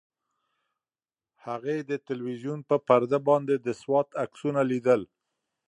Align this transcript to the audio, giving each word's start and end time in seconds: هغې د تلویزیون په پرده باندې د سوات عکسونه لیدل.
هغې 1.45 1.77
د 1.89 1.91
تلویزیون 2.07 2.59
په 2.69 2.75
پرده 2.87 3.19
باندې 3.27 3.55
د 3.59 3.67
سوات 3.81 4.07
عکسونه 4.23 4.61
لیدل. 4.71 5.01